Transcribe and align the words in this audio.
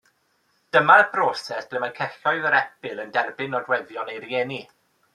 Dyma'r 0.77 1.05
broses 1.17 1.69
ble 1.75 1.83
mae 1.85 1.95
celloedd 2.01 2.49
yr 2.53 2.59
epil 2.63 3.05
yn 3.07 3.15
derbyn 3.21 3.57
nodweddion 3.59 4.15
ei 4.17 4.23
rieni. 4.29 4.63